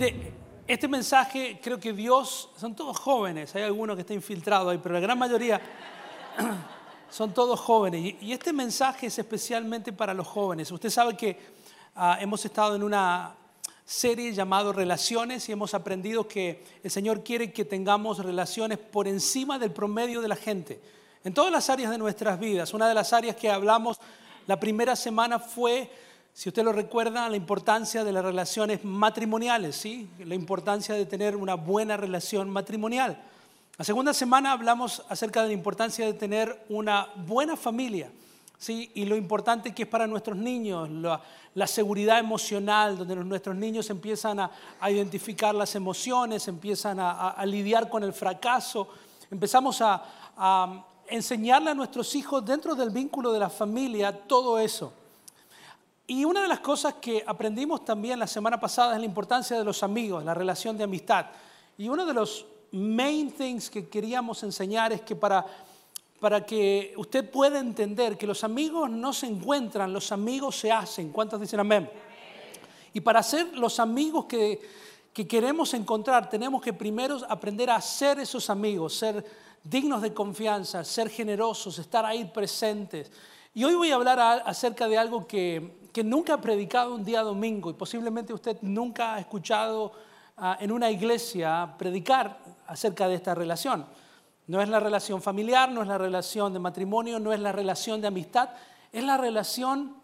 [0.00, 0.14] Mire,
[0.68, 4.94] este mensaje creo que Dios, son todos jóvenes, hay alguno que está infiltrado ahí, pero
[4.94, 5.60] la gran mayoría
[7.10, 8.14] son todos jóvenes.
[8.20, 10.70] Y este mensaje es especialmente para los jóvenes.
[10.70, 11.36] Usted sabe que
[11.96, 13.34] ah, hemos estado en una
[13.84, 19.58] serie llamada Relaciones y hemos aprendido que el Señor quiere que tengamos relaciones por encima
[19.58, 20.80] del promedio de la gente.
[21.24, 22.72] En todas las áreas de nuestras vidas.
[22.72, 23.98] Una de las áreas que hablamos
[24.46, 25.90] la primera semana fue
[26.32, 30.08] si usted lo recuerda, la importancia de las relaciones matrimoniales, ¿sí?
[30.24, 33.20] la importancia de tener una buena relación matrimonial.
[33.76, 38.10] La segunda semana hablamos acerca de la importancia de tener una buena familia
[38.58, 38.90] ¿sí?
[38.94, 44.40] y lo importante que es para nuestros niños, la, seguridad emocional, donde nuestros niños empiezan
[44.40, 44.50] a,
[44.88, 48.88] identificar las emociones, empiezan a, lidiar con el fracaso,
[49.30, 50.04] empezamos a,
[50.36, 54.92] a enseñarle a nuestros hijos dentro del vínculo de la familia todo eso.
[56.10, 59.64] Y una de las cosas que aprendimos también la semana pasada es la importancia de
[59.64, 61.26] los amigos, la relación de amistad.
[61.76, 65.44] Y uno de los main things que queríamos enseñar es que para,
[66.18, 71.12] para que usted pueda entender que los amigos no se encuentran, los amigos se hacen.
[71.12, 71.90] ¿Cuántos dicen amén?
[72.94, 74.62] Y para ser los amigos que,
[75.12, 79.22] que queremos encontrar, tenemos que primero aprender a ser esos amigos, ser
[79.62, 83.12] dignos de confianza, ser generosos, estar ahí presentes.
[83.52, 87.22] Y hoy voy a hablar acerca de algo que, que nunca ha predicado un día
[87.22, 89.92] domingo y posiblemente usted nunca ha escuchado
[90.36, 93.86] ah, en una iglesia predicar acerca de esta relación.
[94.46, 98.00] No es la relación familiar, no es la relación de matrimonio, no es la relación
[98.00, 98.50] de amistad,
[98.92, 99.94] es la relación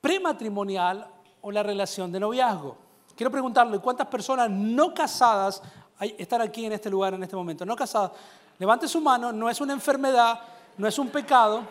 [0.00, 1.06] prematrimonial
[1.40, 2.76] o la relación de noviazgo.
[3.16, 5.62] Quiero preguntarle, ¿cuántas personas no casadas
[6.00, 7.64] están aquí en este lugar en este momento?
[7.64, 8.12] No casadas.
[8.58, 10.40] Levante su mano, no es una enfermedad,
[10.78, 11.62] no es un pecado,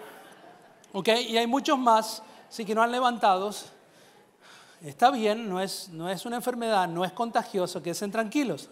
[0.92, 1.10] ¿ok?
[1.28, 2.22] Y hay muchos más
[2.54, 3.50] sí que no han levantado,
[4.84, 8.70] está bien, no es, no es una enfermedad, no es contagioso, queden tranquilos.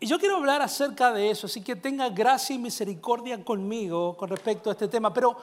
[0.00, 4.30] Y yo quiero hablar acerca de eso, así que tenga gracia y misericordia conmigo con
[4.30, 5.36] respecto a este tema, pero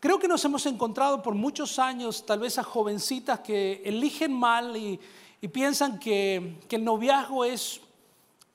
[0.00, 4.76] creo que nos hemos encontrado por muchos años tal vez a jovencitas que eligen mal
[4.76, 4.98] y,
[5.52, 7.80] piensan que, el noviazgo es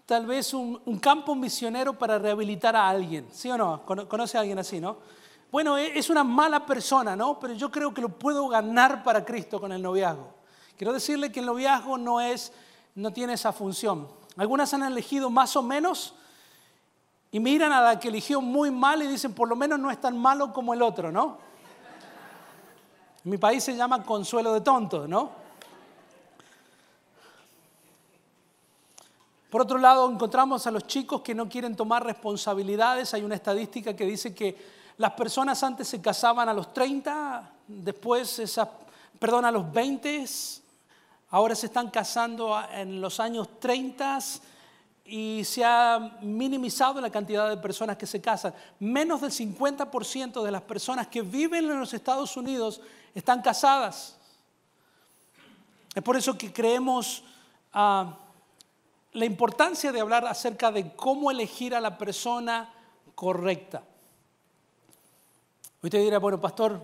[0.05, 3.85] tal vez un, campo misionero para rehabilitar a alguien, ¿sí o no?
[3.85, 4.97] ¿Conoce a alguien así, no?
[5.55, 7.39] Bueno, e-, es una mala persona, ¿no?
[7.39, 10.33] Pero yo creo que lo puedo ganar para Cristo con el noviazgo.
[10.77, 12.51] Quiero decirle que el noviazgo no es,
[12.93, 14.05] no tiene esa función.
[14.35, 16.13] Algunas han elegido más o menos
[17.31, 20.01] y miran a la que eligió muy mal y dicen, por lo menos no es
[20.01, 21.37] tan malo como el otro, ¿no?
[23.23, 25.31] En mi país se llama consuelo de tontos, ¿no?
[29.49, 33.13] Por otro lado, encontramos a los chicos que no quieren tomar responsabilidades.
[33.13, 38.39] Hay una estadística que dice que las personas antes se casaban a los 30, después,
[38.39, 38.69] esa,
[39.19, 40.25] perdón, a los 20,
[41.31, 44.19] ahora se están casando en los años 30
[45.05, 48.53] y se ha minimizado la cantidad de personas que se casan.
[48.79, 52.81] Menos del 50% de las personas que viven en los Estados Unidos
[53.13, 54.17] están casadas.
[55.93, 57.23] Es por eso que creemos
[57.73, 58.17] ah,
[59.13, 62.73] la importancia de hablar acerca de cómo elegir a la persona
[63.13, 63.83] correcta.
[65.81, 66.81] Usted dirá, bueno, pastor,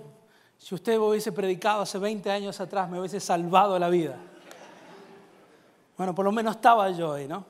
[0.58, 4.16] si usted hubiese predicado hace 20 años atrás, me hubiese salvado la vida.
[5.98, 7.46] Bueno, por lo menos estaba yo ahí, ¿no?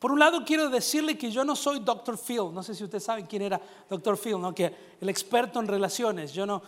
[0.00, 2.16] Por un lado, quiero decirle que yo no soy Dr.
[2.16, 2.54] Phil.
[2.54, 4.16] No sé si usted sabe quién era Dr.
[4.16, 4.54] Phil, ¿no?
[4.54, 6.32] Que el experto en relaciones.
[6.32, 6.62] Yo no,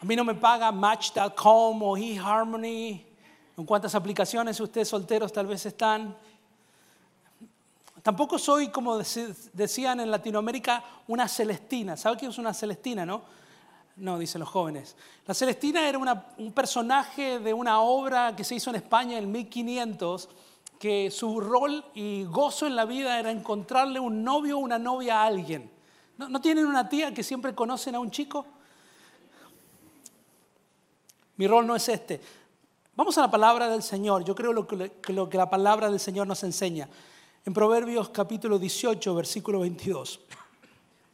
[0.00, 3.04] a mí no me paga Match.com o eHarmony.
[3.58, 6.16] En cuántas aplicaciones ustedes solteros tal vez están.
[8.06, 11.96] Tampoco soy, como decían en Latinoamérica, una celestina.
[11.96, 13.22] ¿Sabe qué es una celestina, no?
[13.96, 14.94] No, dicen los jóvenes.
[15.26, 20.28] La Celestina era un personaje de una obra que se hizo en España en 1500,
[20.78, 25.22] que su rol y gozo en la vida era encontrarle un novio o una novia
[25.22, 25.68] a alguien.
[26.16, 28.46] ¿No, ¿No, tienen una tía que siempre conocen a un chico?
[31.38, 32.20] Mi rol no es este.
[32.94, 34.22] Vamos a la palabra del Señor.
[34.22, 36.88] Yo creo que, lo que la palabra del Señor nos enseña
[37.46, 40.20] en Proverbios capítulo 18, versículo 22.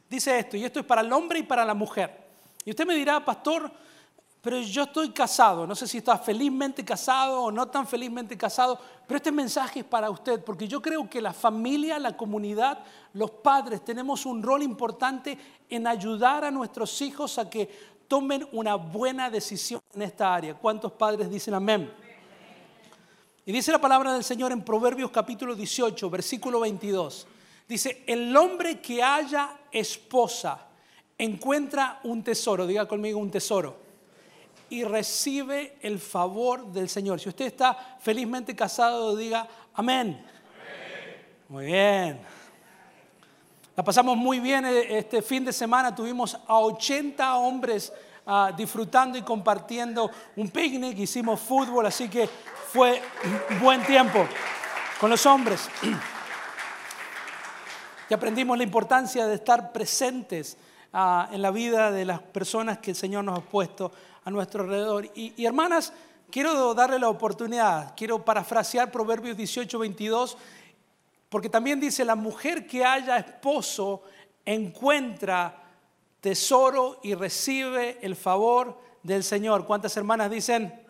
[0.09, 2.25] Dice esto, y esto es para el hombre y para la mujer.
[2.65, 3.71] Y usted me dirá, pastor,
[4.41, 8.79] pero yo estoy casado, no sé si está felizmente casado o no tan felizmente casado,
[9.07, 12.79] pero este mensaje es para usted, porque yo creo que la familia, la comunidad,
[13.13, 15.37] los padres tenemos un rol importante
[15.69, 20.55] en ayudar a nuestros hijos a que tomen una buena decisión en esta área.
[20.55, 21.93] ¿Cuántos padres dicen amén?
[23.45, 27.27] Y dice la palabra del Señor en Proverbios capítulo 18, versículo 22.
[27.67, 30.67] Dice, el hombre que haya esposa
[31.17, 33.75] encuentra un tesoro, diga conmigo un tesoro,
[34.69, 37.19] y recibe el favor del Señor.
[37.19, 40.25] Si usted está felizmente casado, diga amén.
[41.49, 42.21] Muy bien.
[43.75, 45.93] La pasamos muy bien eh, este fin de semana.
[45.93, 47.91] Tuvimos a 80 hombres
[48.25, 50.97] ah, disfrutando y compartiendo un picnic.
[50.97, 52.29] Hicimos fútbol, así que
[52.73, 52.99] fue
[53.61, 54.27] buen tiempo
[54.99, 55.69] con los hombres.
[58.09, 60.57] Y aprendimos la importancia de estar presentes
[60.91, 63.91] ah, en la vida de las personas que el Señor nos ha puesto
[64.25, 65.05] a nuestro alrededor.
[65.13, 65.93] Y, y hermanas,
[66.31, 70.37] quiero darle la oportunidad, quiero parafrasear Proverbios 18, 22
[71.29, 74.03] porque también dice, la mujer que haya esposo
[74.45, 75.63] encuentra
[76.21, 79.65] tesoro y recibe el favor del Señor.
[79.65, 80.82] ¿Cuántas hermanas dicen?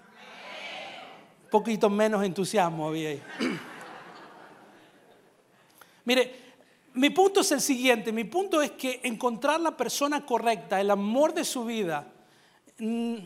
[1.54, 3.22] Poquito menos entusiasmo había ahí.
[6.06, 6.36] Mire,
[6.96, 11.32] mi punto es el siguiente, mi punto es que encontrar la persona correcta, el amor
[11.32, 12.12] de su vida,
[12.80, 13.18] mm,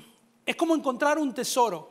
[0.45, 1.89] es como encontrar un tesoro.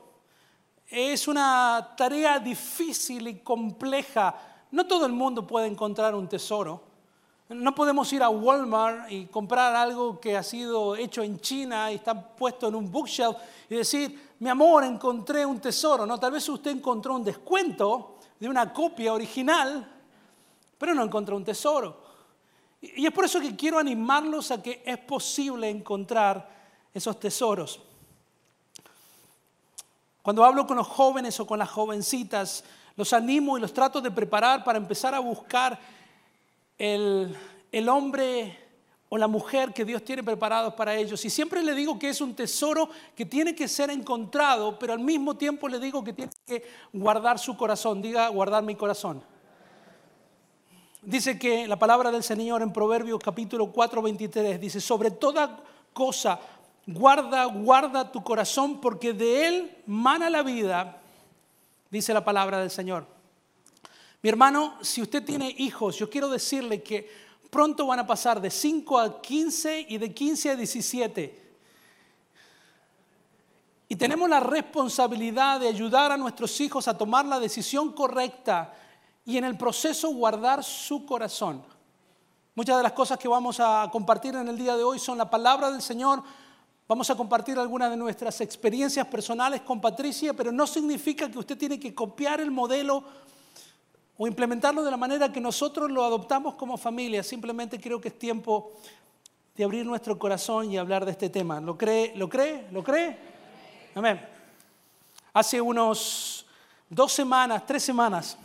[0.87, 6.83] Es una tarea difícil y compleja no todo el mundo puede encontrar un tesoro.
[7.49, 11.97] No podemos ir a Walmart y comprar algo que ha sido hecho en China y
[11.97, 13.37] está puesto en un bookshelf
[13.71, 16.05] y decir, mi amor, encontré un tesoro.
[16.07, 19.89] No, tal vez usted encontró un descuento de una copia original,
[20.77, 22.05] pero no encontró un tesoro.
[22.81, 26.49] Y es por eso que quiero animarlos a que es posible encontrar
[26.93, 27.81] esos tesoros.
[30.21, 32.65] Cuando hablo con los jóvenes o con las jovencitas,
[32.97, 35.79] los animo y los trato de preparar para empezar a buscar
[36.79, 38.59] el, hombre
[39.09, 41.25] o la mujer que Dios tiene preparados para ellos.
[41.25, 45.01] Y siempre le digo que es un tesoro que tiene que ser encontrado, pero al
[45.01, 48.03] mismo tiempo le digo que tiene que guardar su corazón.
[48.03, 49.23] Diga, guardar mi corazón.
[51.03, 55.63] Dice que la palabra del Señor en Proverbios capítulo 4, 23 dice, sobre toda
[55.93, 56.41] cosa,
[56.85, 61.01] guarda, guarda tu corazón porque de él mana la vida
[61.91, 63.07] dice la palabra del Señor.
[64.23, 67.09] Mi hermano, si usted tiene hijos, yo quiero decirle que
[67.51, 71.47] pronto van a pasar de 5 a 15 y de 15 a 17.
[73.89, 78.75] Y tenemos la responsabilidad de ayudar a nuestros hijos a tomar la decisión correcta
[79.25, 81.63] y en el proceso guardar su corazón.
[82.55, 85.31] Muchas de las cosas que vamos a compartir en el día de hoy son la
[85.31, 86.23] palabra del Señor,
[86.89, 91.59] Vamos a compartir algunas de nuestras experiencias personales con Patricia, pero no significa que usted
[91.59, 93.03] tiene que copiar el modelo
[94.19, 97.23] o implementarlo de la manera que nosotros lo adoptamos como familia.
[97.23, 98.73] Simplemente creo que es tiempo
[99.55, 101.61] de abrir nuestro corazón y hablar de este tema.
[101.61, 102.15] ¿Lo cree?
[102.17, 102.67] ¿Lo cree?
[102.73, 103.19] ¿Lo cree?
[103.95, 104.21] Amén.
[105.33, 106.47] Hace unos
[106.89, 108.39] dos semanas, tres semanas,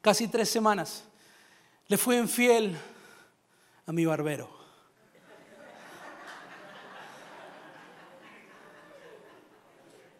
[0.00, 1.04] casi tres semanas,
[1.86, 2.76] le fui infiel
[3.86, 4.58] a mi barbero.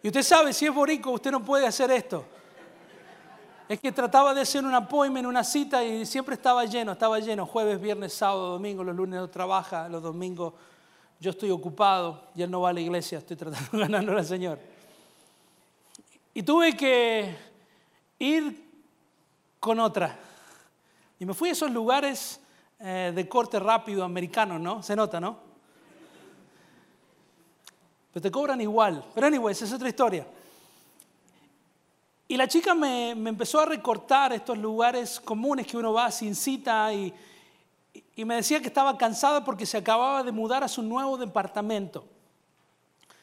[0.01, 2.25] Y usted sabe, si es borico, usted no puede hacer esto.
[3.69, 7.45] Es que trataba de hacer un appointment, una cita y siempre estaba lleno, estaba lleno,
[7.45, 10.55] jueves, viernes, sábado, domingo, los lunes no trabaja, los domingos
[11.19, 14.25] yo estoy ocupado y él no va a la iglesia, estoy tratando de ganarlo al
[14.25, 14.57] Señor.
[16.33, 17.35] Y tuve que
[18.17, 18.71] ir
[19.59, 20.17] con otra.
[21.19, 22.39] Y me fui a esos lugares
[22.79, 24.81] eh, de corte rápido americano, ¿no?
[24.81, 25.37] Se nota, ¿no?
[28.11, 29.05] Pero te cobran igual.
[29.13, 30.25] Pero anyway, esa es otra historia.
[32.29, 36.93] Y la chica me, empezó a recortar estos lugares comunes que uno va sin cita
[36.93, 37.11] y,
[38.15, 42.05] y me decía que estaba cansada porque se acababa de mudar a su nuevo departamento.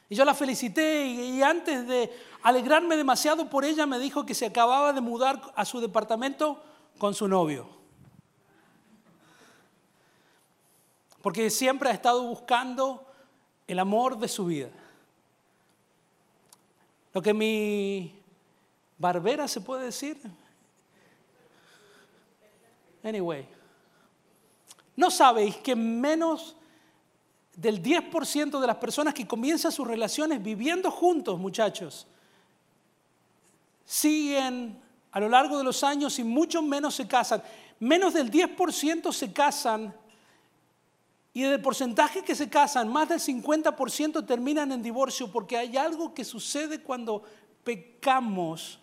[0.09, 4.47] Y yo la felicité y, antes de alegrarme demasiado por ella me dijo que se
[4.47, 6.61] acababa de mudar a su departamento
[6.99, 7.69] con su novio.
[11.23, 13.07] Porque siempre ha estado buscando
[13.69, 14.71] el amor de su vida.
[17.13, 18.16] Lo que mi
[18.99, 20.19] barbera se puede decir.
[23.03, 23.47] Anyway,
[24.97, 26.57] ¿no sabéis que menos
[27.55, 32.07] del 10% de las personas que comienzan sus relaciones viviendo juntos, muchachos,
[33.85, 34.81] siguen
[35.13, 37.43] a lo largo de los años y mucho menos se casan?
[37.79, 39.95] Menos del 10% se casan
[41.33, 46.15] y del porcentaje que se casan, más del 50% terminan en divorcio porque hay algo
[46.15, 47.23] que sucede cuando
[47.63, 48.81] pecamos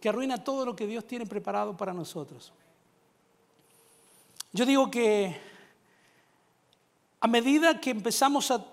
[0.00, 2.52] que arruina todo lo que Dios tiene preparado para nosotros.
[4.52, 5.36] Yo digo que
[7.20, 8.64] a medida que empezamos a,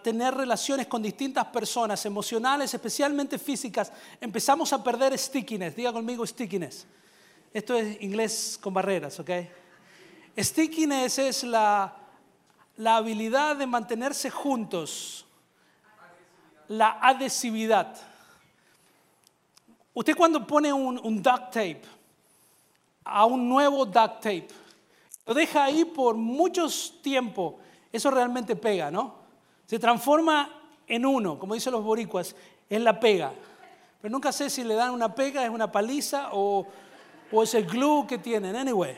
[0.00, 5.74] tener relaciones con distintas personas, emocionales, especialmente físicas, empezamos a perder stickiness.
[5.74, 6.86] Diga conmigo stickiness.
[7.52, 9.30] Esto es inglés con barreras, ¿ok?
[10.38, 11.96] Stickiness es la,
[12.76, 15.26] la habilidad de mantenerse juntos,
[16.68, 17.96] la adhesividad.
[19.94, 21.82] Usted cuando pone un, duct tape
[23.04, 24.48] a un nuevo duct tape,
[25.26, 27.58] lo deja ahí por muchos tiempo,
[27.92, 29.14] eso realmente pega, ¿no?
[29.66, 30.48] Se transforma
[30.86, 32.34] en uno, como dicen los boricuas,
[32.68, 33.32] es la pega.
[34.00, 36.66] Pero nunca sé si le dan una pega, es una paliza o,
[37.30, 38.56] o es el glue que tienen.
[38.56, 38.96] Anyway,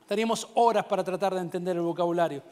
[0.00, 2.42] estaríamos horas para tratar de entender el vocabulario.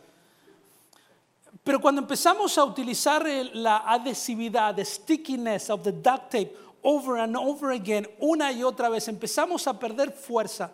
[1.62, 7.36] Pero cuando empezamos a utilizar la adhesividad, the stickiness of the duct tape over and
[7.36, 10.72] over again, una y otra vez, empezamos a perder fuerza.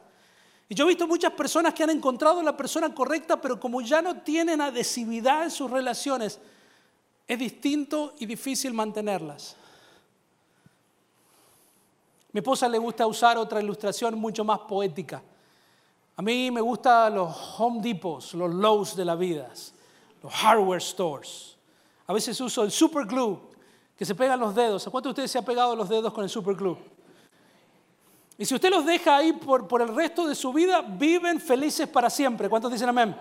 [0.69, 4.03] Y yo he visto muchas personas que han encontrado la persona correcta, pero como ya
[4.03, 6.38] no tienen adhesividad en sus relaciones,
[7.27, 9.57] es distinto y difícil mantenerlas.
[12.33, 15.23] Mi esposa le gusta usar otra ilustración mucho más poética.
[16.17, 19.50] A mí me gustan los Home Depots, los Lowe's de la vida
[20.23, 21.57] los hardware stores.
[22.07, 23.38] A veces uso el super glue,
[23.99, 24.87] que se pegan los dedos.
[24.87, 26.78] ¿A cuántos de ustedes se ha pegado los dedos con el super glue?
[28.38, 31.88] Y si usted los deja ahí por, por el resto de su vida, viven felices
[31.88, 32.49] para siempre.
[32.49, 33.17] ¿Cuántos dicen amén?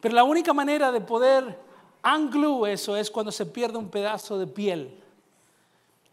[0.00, 1.58] Pero la única manera de poder
[2.02, 4.98] unglue eso es cuando se pierde un pedazo de piel.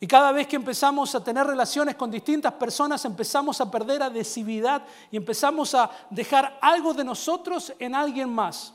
[0.02, 4.84] Y cada vez que empezamos a tener relaciones con distintas personas, empezamos a perder adhesividad
[5.10, 8.74] y empezamos a dejar algo de nosotros en alguien más.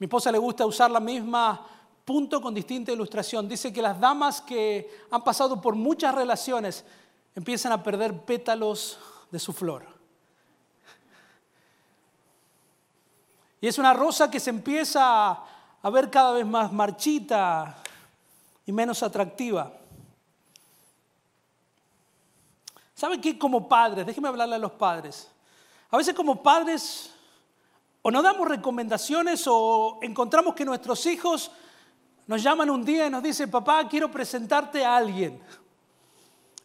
[0.00, 1.64] Mi esposa le gusta usar la misma
[2.04, 3.48] punto con distinta ilustración.
[3.48, 6.84] Dice que las damas que han pasado por muchas relaciones
[7.36, 8.98] empiezan a perder pétalos
[9.30, 9.86] de su flor.
[13.60, 15.30] Y es una rosa que se empieza
[15.82, 17.76] a ver cada vez más marchita,
[18.66, 19.72] y menos atractiva.
[22.94, 23.38] ¿Saben qué?
[23.38, 25.28] Como padres, déjenme hablarle a los padres.
[25.90, 27.12] A veces como padres
[28.02, 31.50] o no damos recomendaciones o encontramos que nuestros hijos
[32.26, 35.42] nos llaman un día y nos dicen, papá, quiero presentarte a alguien.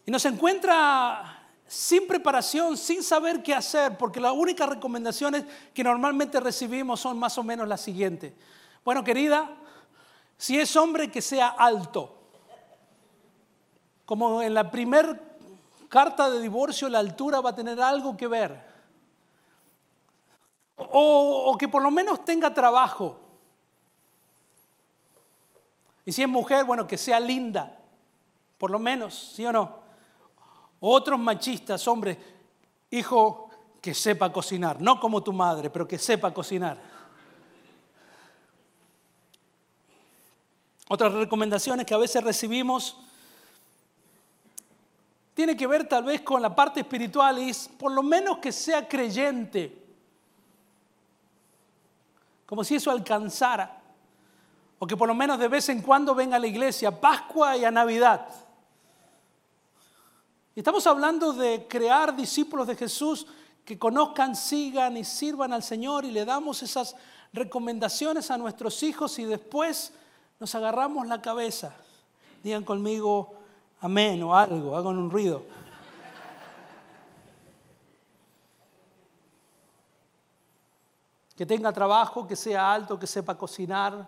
[0.06, 6.40] Y nos encuentra sin preparación, sin saber qué hacer, porque las únicas recomendaciones que normalmente
[6.40, 8.34] recibimos son más o menos las siguientes.
[8.84, 9.50] Bueno, querida,
[10.38, 12.16] si es hombre, que sea alto.
[14.06, 15.20] Como en la primer
[15.90, 18.75] carta de divorcio, la altura va a tener algo que ver.
[20.78, 23.20] O, que por lo menos tenga trabajo.
[26.06, 27.80] Y si es mujer, bueno, que sea linda.
[28.58, 29.80] Por lo menos, ¿sí o no?
[30.80, 32.18] Otros machistas, hombres,
[32.92, 33.50] hijo,
[33.82, 34.82] que sepa cocinar.
[34.82, 36.78] No como tu madre, pero que sepa cocinar.
[40.88, 42.98] Otras recomendaciones que a veces recibimos
[45.34, 48.88] tiene que ver tal vez con la parte espiritual y por lo menos que sea
[48.88, 49.85] creyente.
[52.46, 53.82] Como si eso alcanzara.
[54.80, 57.66] O que por lo menos de vez en cuando venga a la iglesia, Pascua y
[57.66, 58.28] a Navidad.
[60.56, 63.28] Y estamos hablando de crear discípulos de Jesús
[63.66, 66.96] que conozcan, sigan y sirvan al Señor y le damos esas
[67.34, 69.92] recomendaciones a nuestros hijos y después
[70.40, 71.76] nos agarramos la cabeza.
[72.44, 73.34] Digan conmigo
[73.82, 75.44] amén o algo, hagan un ruido.
[81.36, 84.08] Que tenga trabajo, que sea alto, que sepa cocinar,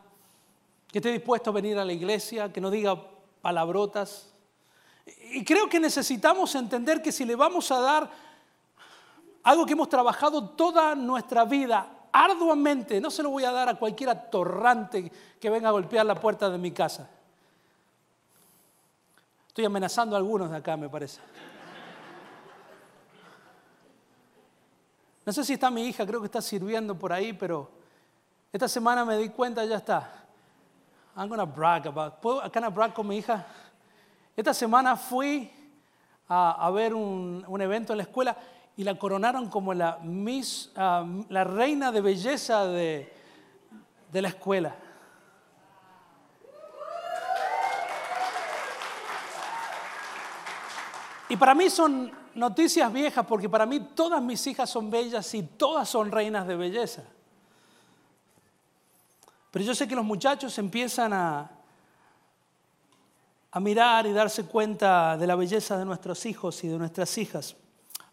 [0.91, 2.97] que esté dispuesto a venir a la iglesia, que no diga
[3.41, 4.33] palabrotas.
[5.31, 8.11] Y creo que necesitamos entender que si le vamos a dar
[9.43, 13.75] algo que hemos trabajado toda nuestra vida, arduamente, no se lo voy a dar a
[13.75, 17.09] cualquier atorrante que venga a golpear la puerta de mi casa.
[19.47, 21.19] Estoy amenazando a algunos de acá, me parece.
[25.27, 27.69] No sé si está mi hija, creo que está sirviendo por ahí, pero
[28.49, 30.23] esta semana me di cuenta, ya está.
[31.17, 32.21] I'm gonna brag about.
[32.21, 33.45] ¿Puedo acá brag con mi hija?
[34.37, 35.51] Esta semana fui
[36.29, 38.37] a, ver un, un evento en la escuela
[38.77, 43.13] y la coronaron como la, Miss, ah, la reina de belleza de,
[44.09, 44.77] de la escuela.
[51.27, 55.43] Y para mí son noticias viejas porque para mí todas mis hijas son bellas y
[55.43, 57.03] todas son reinas de belleza.
[59.51, 61.49] Pero yo sé que los muchachos empiezan a,
[63.51, 67.55] a mirar y darse cuenta de la belleza de nuestros hijos y de nuestras hijas.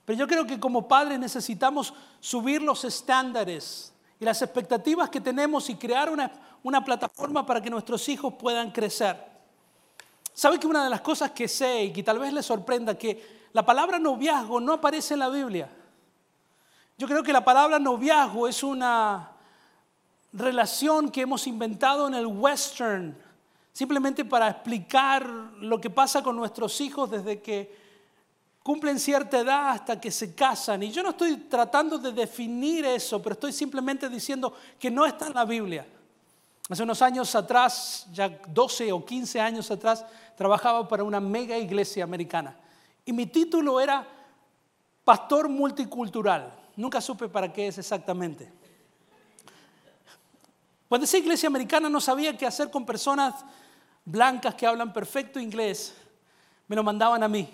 [0.04, 5.68] Pero yo creo que como padres necesitamos subir los estándares y las expectativas que tenemos
[5.70, 6.30] y crear una,
[6.62, 9.16] una plataforma para que nuestros hijos puedan crecer.
[10.32, 13.33] ¿Sabe que una de las cosas que sé y que tal vez les sorprenda que
[13.54, 15.70] la palabra noviazgo no aparece en la Biblia?
[16.98, 19.30] Yo creo que la palabra noviazgo es una
[20.32, 23.16] relación que hemos inventado en el western,
[23.72, 25.24] simplemente para explicar
[25.60, 27.78] lo que pasa con nuestros hijos desde que
[28.60, 30.82] cumplen cierta edad hasta que se casan.
[30.82, 35.28] Y yo no estoy tratando de definir eso, pero estoy simplemente diciendo que no está
[35.28, 35.86] en la Biblia.
[36.68, 40.04] Hace unos años atrás, ya 12 o 15 años atrás,
[40.36, 42.56] trabajaba para una mega iglesia americana.
[43.04, 44.06] Y mi título era
[45.04, 46.52] Pastor Multicultural.
[46.76, 48.50] Nunca supe para qué es exactamente.
[50.88, 53.34] Cuando esa iglesia americana no sabía qué hacer con personas
[54.04, 55.94] blancas que hablan perfecto inglés,
[56.68, 57.48] me lo mandaban a mí.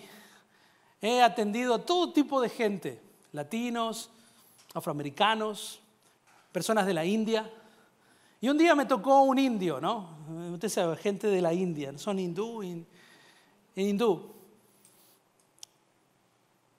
[1.01, 3.01] He atendido a todo tipo de gente,
[3.33, 4.11] latinos,
[4.75, 5.81] afroamericanos,
[6.53, 7.51] personas de la India.
[8.41, 10.19] Y un día me tocó un indio, ¿no?
[10.53, 12.63] Usted sabe, gente de la India, son hindú,
[13.75, 14.40] hindú.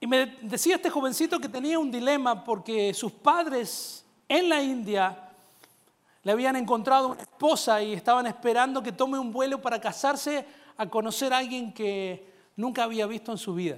[0.01, 5.29] Y me decía este jovencito que tenía un dilema porque sus padres en la India
[6.23, 10.43] le habían encontrado una esposa y estaban esperando que tome un vuelo para casarse
[10.75, 13.77] a conocer a alguien que nunca había visto en su vida.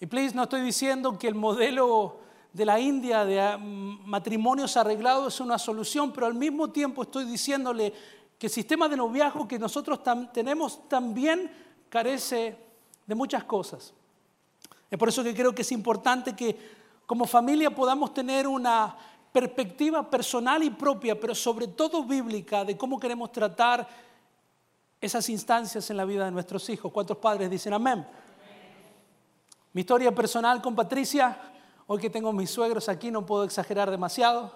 [0.00, 2.18] Y please, no estoy diciendo que el modelo
[2.52, 7.24] de la India de ah, matrimonios arreglados es una solución, pero al mismo tiempo estoy
[7.24, 7.90] diciéndole
[8.38, 10.00] que el sistema de noviazgo que nosotros
[10.34, 11.50] tenemos también
[11.88, 12.58] carece
[13.06, 13.94] de muchas cosas.
[14.90, 16.76] Es por eso que creo que es importante que
[17.06, 18.96] como familia podamos tener una
[19.32, 23.86] perspectiva personal y propia, pero sobre todo bíblica, de cómo queremos tratar
[25.00, 26.90] esas instancias en la vida de nuestros hijos.
[26.92, 28.06] ¿Cuántos padres dicen amén?
[29.72, 31.38] Mi historia personal con Patricia,
[31.86, 34.50] hoy que tengo mis suegros aquí no puedo exagerar demasiado.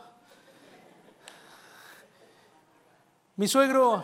[3.37, 4.03] Mi suegro,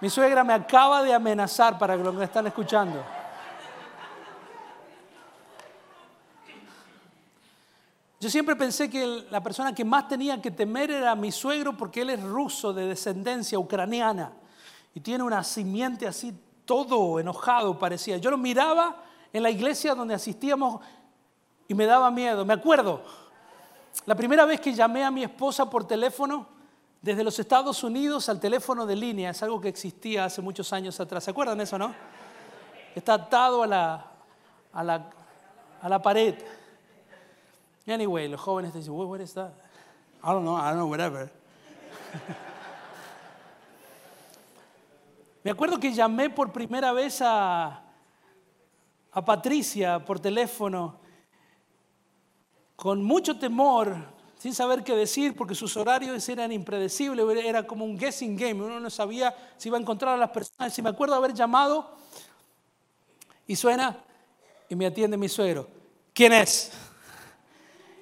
[0.00, 3.04] mi suegra me acaba de amenazar para los que me están escuchando.
[8.24, 12.00] Yo siempre pensé que la persona que más tenía que temer era mi suegro porque
[12.00, 14.32] él es ruso de descendencia ucraniana
[14.94, 16.34] y tiene una simiente así
[16.64, 18.16] todo enojado parecía.
[18.16, 18.96] Yo lo miraba
[19.30, 20.80] en la iglesia donde asistíamos
[21.68, 22.46] y me daba miedo.
[22.46, 23.02] Me acuerdo,
[24.06, 26.46] la primera vez que llamé a mi esposa por teléfono
[27.02, 30.98] desde los Estados Unidos al teléfono de línea, es algo que existía hace muchos años
[30.98, 31.24] atrás.
[31.24, 31.94] ¿Se acuerdan eso, no?
[32.94, 34.12] Está atado a la,
[34.72, 35.10] a la,
[35.82, 36.36] a la pared.
[37.86, 39.52] Anyway, los jóvenes te dicen, what is that?
[40.22, 41.30] I don't know, I don't know, whatever.
[45.44, 47.82] Me acuerdo que llamé por primera vez a,
[49.12, 50.98] a Patricia por teléfono
[52.76, 53.96] con mucho temor,
[54.38, 58.80] sin saber qué decir, porque sus horarios eran impredecibles, era como un guessing game, uno
[58.80, 60.78] no sabía si iba a encontrar a las personas.
[60.78, 61.94] Y me acuerdo haber llamado
[63.46, 64.02] y suena
[64.68, 65.68] y me atiende mi suegro.
[66.14, 66.72] ¿Quién es?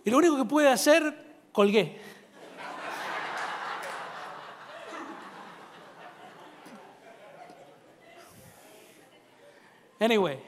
[0.05, 2.01] Y lo único que pude hacer, colgué.
[10.01, 10.41] Anyway,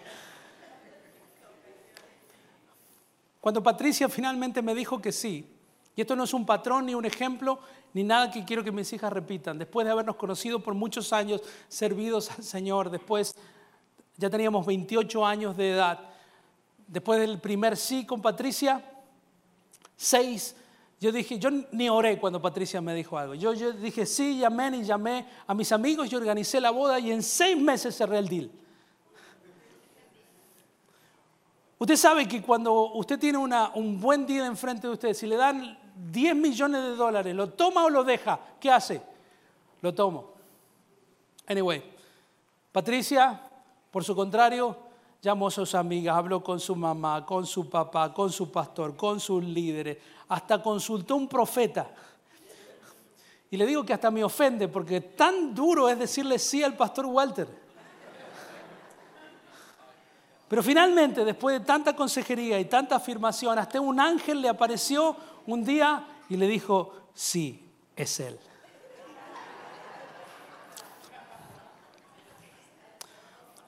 [3.40, 5.48] cuando Patricia finalmente me dijo que sí,
[5.94, 7.60] y esto no es un patrón ni un ejemplo,
[7.92, 11.40] ni nada que quiero que mis hijas repitan, después de habernos conocido por muchos años,
[11.68, 13.36] servidos al Señor, después
[14.16, 16.00] ya teníamos 28 años de edad,
[16.88, 18.84] después del primer sí con Patricia,
[19.96, 20.56] seis,
[21.00, 23.34] yo dije, yo ni oré cuando Patricia me dijo algo.
[23.34, 27.22] Yo, dije sí, llamé y llamé a mis amigos, yo organicé la boda y en
[27.22, 28.50] seis meses cerré el deal.
[31.78, 35.36] Usted sabe que cuando usted tiene una, un buen día enfrente de usted, si le
[35.36, 35.78] dan
[36.10, 38.40] 10 millones de dólares, ¿lo toma o lo deja?
[38.58, 39.02] ¿Qué hace?
[39.82, 40.32] Lo tomo.
[41.46, 41.82] Anyway,
[42.72, 43.38] Patricia,
[43.90, 44.78] por su contrario,
[45.24, 49.18] llamó a sus amigas, habló con su mamá, con su papá, con su pastor, con
[49.18, 49.96] sus líderes,
[50.28, 51.90] hasta consultó un profeta.
[53.50, 57.06] Y le digo que hasta me ofende porque tan duro es decirle sí al pastor
[57.06, 57.48] Walter.
[60.46, 65.64] Pero finalmente, después de tanta consejería y tanta afirmación, hasta un ángel le apareció un
[65.64, 68.38] día y le dijo, sí, es él.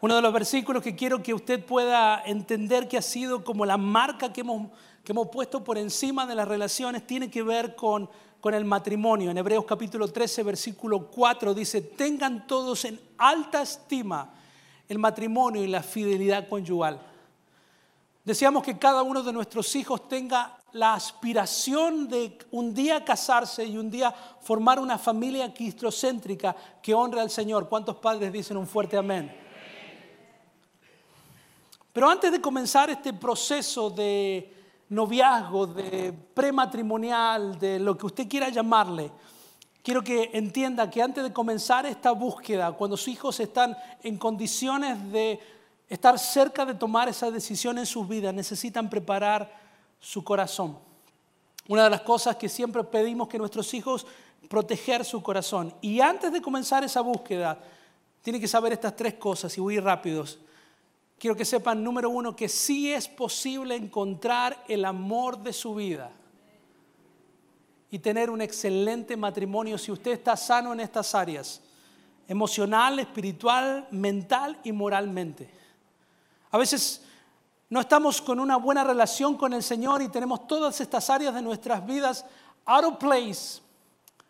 [0.06, 3.76] Uno de los versículos que quiero que usted pueda entender que ha sido como la
[3.76, 4.70] marca que hemos,
[5.02, 8.08] que hemos puesto por encima de las relaciones tiene que ver con,
[8.40, 9.32] con el matrimonio.
[9.32, 14.32] En Hebreos capítulo 13, versículo 4 dice, tengan todos en alta estima
[14.88, 17.00] el matrimonio y la fidelidad conyugal.
[18.24, 23.76] Deseamos que cada uno de nuestros hijos tenga la aspiración de un día casarse y
[23.76, 27.68] un día formar una familia cristocéntrica que honre al Señor.
[27.68, 29.45] ¿Cuántos padres dicen un fuerte amén?
[31.96, 34.52] Pero antes de comenzar este proceso de,
[34.90, 39.10] noviazgo, de prematrimonial, de lo que usted quiera llamarle,
[39.82, 45.10] quiero que entienda que antes de comenzar esta búsqueda, cuando sus hijos están en condiciones
[45.10, 45.40] de
[45.88, 49.50] estar cerca de tomar esa decisión en sus vidas, necesitan preparar
[49.98, 50.78] su corazón.
[51.66, 54.06] Una de las cosas que siempre pedimos que nuestros hijos
[54.50, 55.72] proteger su corazón.
[55.80, 57.58] Y antes de comenzar esa búsqueda,
[58.20, 60.40] tiene que saber estas tres cosas y voy rápidos.
[61.18, 66.10] Quiero que sepan, número uno, que sí es posible encontrar el amor de su vida
[67.90, 71.62] y tener un excelente matrimonio si usted está sano en estas áreas,
[72.28, 75.48] emocional, espiritual, mental y moralmente.
[76.50, 77.02] A veces
[77.70, 81.42] no estamos con una buena relación con el Señor y tenemos todas estas áreas de
[81.42, 82.26] nuestras vidas
[82.66, 83.60] out of place.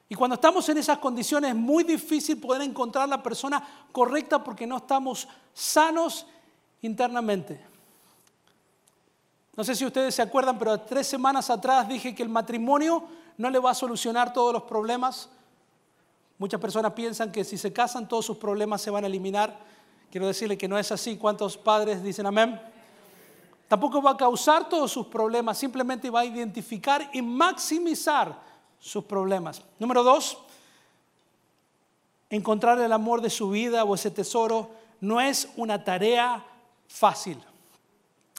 [0.08, 4.66] Y cuando estamos en esas condiciones es muy difícil poder encontrar la persona correcta porque
[4.66, 6.26] no estamos sanos
[6.82, 7.60] internamente.
[9.56, 13.04] No sé si ustedes se acuerdan, pero tres semanas atrás dije que el matrimonio
[13.38, 15.30] no le va a solucionar todos los problemas.
[16.38, 19.58] Muchas personas piensan que si se casan todos sus problemas se van a eliminar.
[20.10, 21.16] Quiero decirle que no es así.
[21.16, 22.60] ¿Cuántos padres dicen amén?
[23.68, 28.38] Tampoco va a causar todos sus problemas, simplemente va a identificar y maximizar
[28.78, 29.62] sus problemas.
[29.78, 30.38] Número dos,
[32.30, 36.44] encontrar el amor de su vida o ese tesoro no es una tarea
[36.88, 37.42] fácil.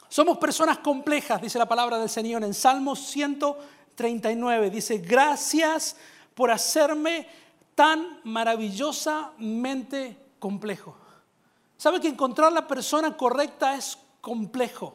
[0.08, 4.70] Somos personas complejas, dice la palabra del Señor en Salmos 139.
[4.70, 5.96] Dice, gracias
[6.34, 7.28] por hacerme
[7.74, 10.96] tan maravillosamente complejo.
[11.76, 14.94] ¿Sabe que encontrar la persona correcta es complejo?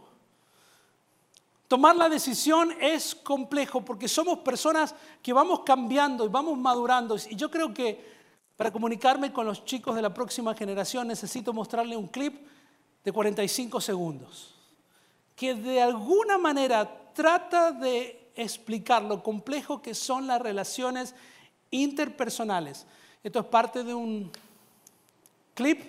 [1.67, 7.15] Tomar la decisión es complejo porque somos personas que vamos cambiando y vamos madurando.
[7.29, 8.13] Y yo creo que
[8.57, 12.45] para comunicarme con los chicos de la próxima generación necesito mostrarle un clip
[13.03, 14.53] de 45 segundos
[15.35, 21.13] que de alguna manera trata de explicar lo complejo que son las relaciones
[21.71, 22.85] interpersonales.
[23.23, 24.31] Esto es parte de un
[25.53, 25.81] clip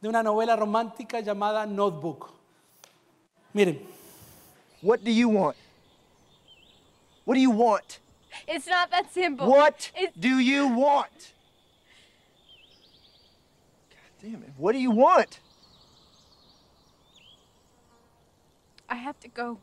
[0.00, 2.30] de una novela romántica llamada Notebook.
[3.52, 3.80] Miren.
[4.80, 5.56] What do you want?
[7.26, 7.98] What do you want?
[8.46, 9.46] It's not that simple.
[9.48, 11.10] What It's- do you want?
[13.90, 14.50] God damn it.
[14.56, 15.40] What do you want?
[18.88, 19.58] I have to go.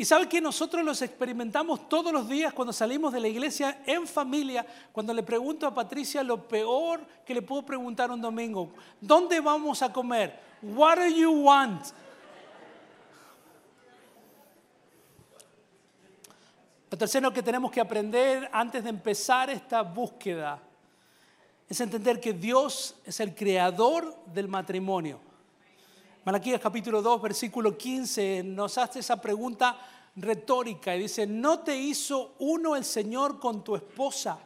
[0.00, 4.06] Y sabe que nosotros los experimentamos todos los días cuando salimos de la iglesia en
[4.06, 9.40] familia, cuando le pregunto a Patricia lo peor que le puedo preguntar un domingo, ¿dónde
[9.40, 10.38] vamos a comer?
[10.62, 11.82] What do you want?
[16.90, 20.58] Lo tercero que tenemos que aprender antes de empezar esta búsqueda
[21.68, 25.20] es entender que Dios es el creador del matrimonio.
[26.24, 29.78] Malaquías capítulo 2, versículo 15 nos hace esa pregunta
[30.16, 34.38] retórica y dice, ¿no te hizo uno el Señor con tu esposa?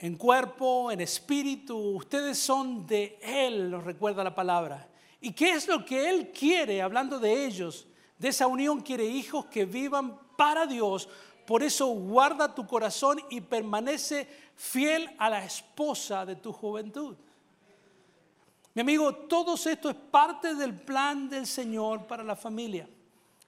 [0.00, 4.88] En cuerpo, en espíritu, ustedes son de Él, nos recuerda la palabra.
[5.20, 7.86] ¿Y qué es lo que Él quiere, hablando de ellos?
[8.22, 11.08] De esa unión quiere hijos que vivan para Dios.
[11.44, 17.16] Por eso guarda tu corazón y permanece fiel a la esposa de tu juventud.
[18.74, 22.88] Mi amigo, todo esto es parte del plan del Señor para la familia.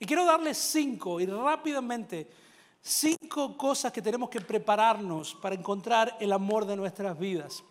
[0.00, 2.28] Y quiero darles cinco, y rápidamente,
[2.82, 7.62] cinco cosas que tenemos que prepararnos para encontrar el amor de nuestras vidas.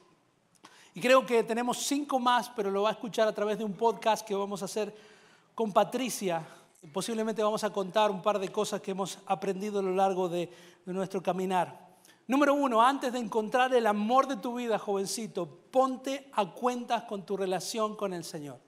[0.93, 3.73] Y creo que tenemos cinco más, pero lo va a escuchar a través de un
[3.73, 4.95] podcast que vamos a hacer
[5.53, 6.47] con Patricia.
[6.91, 10.51] Posiblemente vamos a contar un par de cosas que hemos aprendido a lo largo de,
[10.85, 11.93] de nuestro caminar.
[12.27, 17.25] Número uno, antes de encontrar el amor de tu vida, jovencito, ponte a cuentas con
[17.25, 18.59] tu relación con el Señor.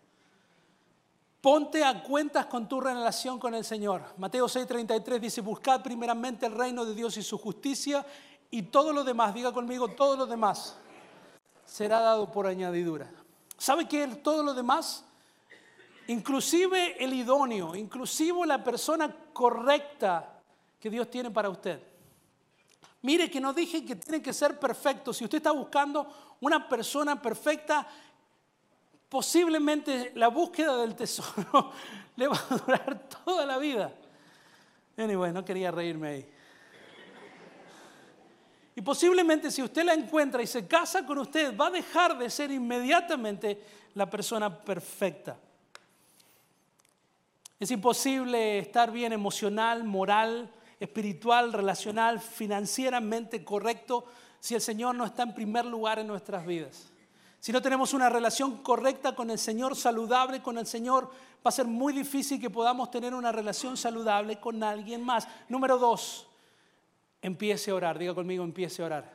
[1.39, 4.01] Ponte a cuentas con tu relación con el Señor.
[4.17, 8.05] Mateo 6:33 dice, buscad primeramente el reino de Dios y su justicia
[8.49, 10.75] y todo lo demás, diga conmigo, todo lo demás
[11.65, 13.11] será dado por añadidura.
[13.57, 15.03] ¿Sabe qué es todo lo demás?
[16.07, 20.41] Inclusive el idóneo, inclusive la persona correcta
[20.79, 21.81] que Dios tiene para usted.
[23.01, 25.13] Mire que no dije que tiene que ser perfecto.
[25.13, 27.87] Si usted está buscando una persona perfecta,
[29.09, 31.71] posiblemente la búsqueda del tesoro
[32.15, 33.93] le va a durar toda la vida.
[34.97, 36.29] Anyway, no quería reírme ahí.
[38.75, 42.29] Y posiblemente si usted la encuentra y se casa con usted, va a dejar de
[42.29, 43.61] ser inmediatamente
[43.93, 45.37] la persona perfecta.
[47.59, 54.05] Es imposible estar bien emocional, moral, espiritual, relacional, financieramente correcto
[54.39, 56.91] si el Señor no está en primer lugar en nuestras vidas.
[57.39, 61.09] Si no tenemos una relación correcta con el Señor, saludable con el Señor,
[61.45, 65.27] va a ser muy difícil que podamos tener una relación saludable con alguien más.
[65.47, 66.27] Número dos,
[67.21, 67.97] empiece a orar.
[67.97, 69.13] Diga conmigo, empiece a orar.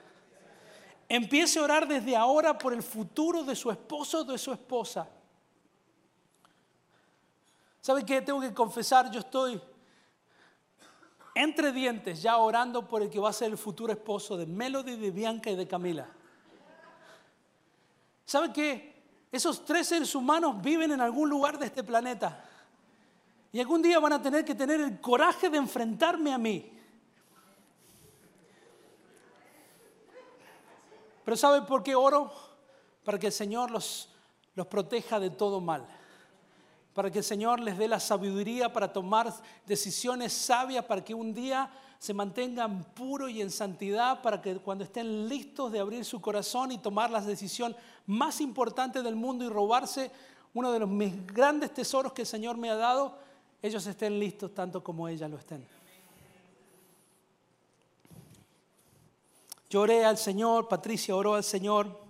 [1.08, 5.08] Empiece a orar desde ahora por el futuro de su esposo o de su esposa.
[7.80, 8.20] ¿Sabe qué?
[8.20, 9.60] Tengo que confesar, yo estoy
[11.34, 14.96] entre dientes ya orando por el que va a ser el futuro esposo de Melody,
[14.96, 16.08] de Bianca y de Camila.
[18.24, 19.02] ¿Sabe qué?
[19.32, 22.44] Esos tres seres humanos viven en algún lugar de este planeta.
[23.52, 26.72] Y algún día van a tener que tener el coraje de enfrentarme a mí.
[31.24, 32.32] Pero ¿sabe por qué oro?
[33.04, 34.08] Para que el Señor los,
[34.54, 35.86] los proteja de todo mal.
[36.94, 39.32] Para que el Señor les dé la sabiduría para tomar
[39.66, 44.84] decisiones sabias, para que un día se mantengan puros y en santidad, para que cuando
[44.84, 47.76] estén listos de abrir su corazón y tomar la decisión
[48.06, 50.10] más importante del mundo y robarse
[50.54, 53.18] uno de los mis grandes tesoros que el Señor me ha dado,
[53.62, 55.66] ellos estén listos tanto como ellas lo estén.
[59.68, 62.00] Lloré al Señor, Patricia oró al Señor.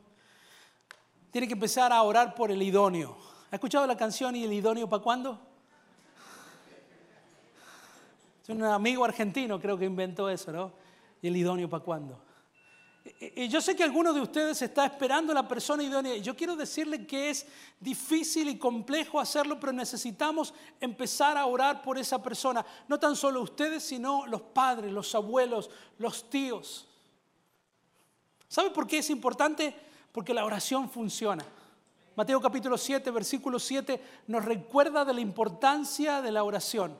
[1.30, 3.29] Tiene que empezar a orar por el idóneo.
[3.50, 5.38] ¿Ha escuchado la canción y el idóneo para cuándo?
[8.42, 10.72] Es un amigo argentino, creo que inventó eso, ¿no?
[11.20, 12.22] ¿Y el idóneo para cuándo?
[13.18, 16.16] Y yo sé que algunos de ustedes está esperando la persona idónea.
[16.18, 17.46] Yo quiero decirle que es
[17.80, 22.64] difícil y complejo hacerlo, pero necesitamos empezar a orar por esa persona.
[22.88, 26.86] No tan solo ustedes, sino los padres, los abuelos, los tíos.
[28.48, 29.74] ¿Sabe por qué es importante?
[30.12, 31.44] Porque la oración funciona.
[32.16, 36.96] Mateo capítulo 7, versículo 7 nos recuerda de la importancia de la oración.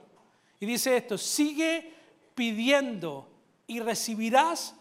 [0.61, 1.95] Y dice esto, sigue
[2.35, 3.29] pidiendo
[3.67, 4.75] y recibirás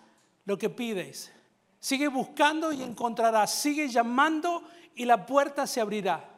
[0.45, 1.31] lo que pides.
[1.79, 3.53] Sigue buscando y encontrarás.
[3.53, 4.63] Sigue llamando
[4.95, 6.29] y la puerta se abrirá.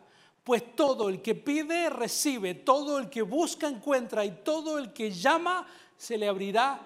[0.43, 2.53] Pues todo el que pide, recibe.
[2.53, 4.23] Todo el que busca, encuentra.
[4.23, 6.79] Y todo el que llama, se le abrirá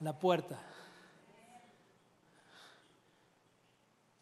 [0.00, 0.58] la puerta.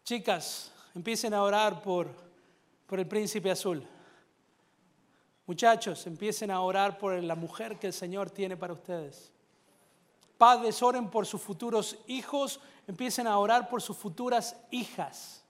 [0.03, 2.09] Chicas, empiecen a orar por,
[2.85, 3.81] por el príncipe azul.
[5.45, 9.31] Muchachos, empiecen a orar por la mujer que el Señor tiene para ustedes.
[10.37, 15.41] Padres, oren por sus futuros hijos, empiecen a orar por sus futuras hijas.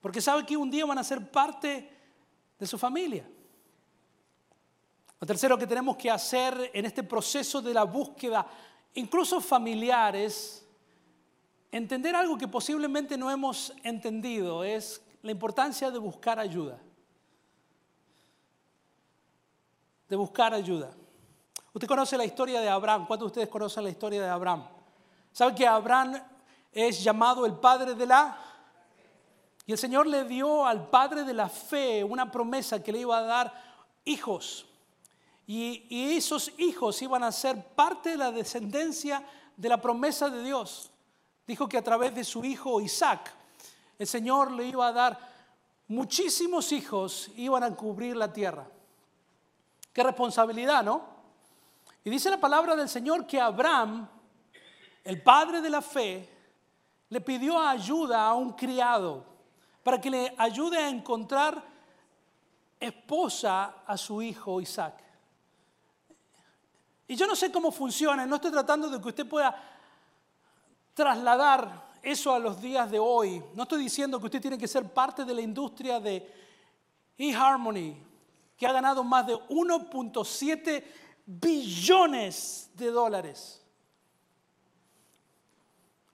[0.00, 1.90] Porque saben que un día van a ser parte
[2.58, 3.28] de su familia.
[5.20, 8.46] Lo tercero que tenemos que hacer en este proceso de la búsqueda,
[8.94, 10.63] incluso familiar, es
[11.76, 16.78] entender algo que posiblemente no hemos entendido es la importancia de buscar ayuda.
[20.08, 20.92] De buscar ayuda.
[21.72, 23.06] Usted conoce la historia de Abraham.
[23.08, 24.68] ¿Cuántos de ustedes conocen la historia de Abraham?
[25.32, 26.22] ¿Sabe que Abraham
[26.70, 28.38] es llamado el padre de la?
[29.66, 33.18] Y el Señor le dio al padre de la fe una promesa que le iba
[33.18, 33.52] a dar
[34.04, 34.64] hijos.
[35.44, 40.40] Y, y esos hijos iban a ser parte de la descendencia de la promesa de
[40.44, 40.92] Dios.
[41.46, 43.32] Dijo que a través de su hijo Isaac,
[43.98, 45.18] el Señor le iba a dar
[45.88, 48.66] muchísimos hijos, iban a cubrir la tierra.
[49.92, 51.04] Qué responsabilidad, ¿no?
[52.02, 54.08] Y dice la palabra del Señor que Abraham,
[55.04, 56.28] el padre de la fe,
[57.10, 59.24] le pidió ayuda a un criado
[59.82, 61.62] para que le ayude a encontrar
[62.80, 64.94] esposa a su hijo Isaac.
[67.06, 69.73] Y yo no sé cómo funciona, no estoy tratando de que usted pueda
[70.94, 73.42] trasladar eso a los días de hoy.
[73.54, 76.26] No estoy diciendo que usted tiene que ser parte de la industria de
[77.18, 77.96] eHarmony,
[78.56, 80.84] que ha ganado más de 1.7
[81.26, 83.60] billones de dólares.